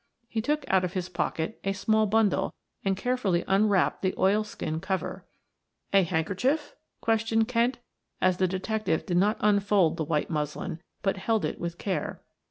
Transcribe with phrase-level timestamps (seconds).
[0.27, 4.79] He took out of his pocket a small bundle and carefully unwrapped the oil skin
[4.79, 5.27] cover.
[5.93, 7.77] "A handkerchief?" questioned Kent
[8.19, 12.23] as the detective did not unfold the white muslin, but held it with care.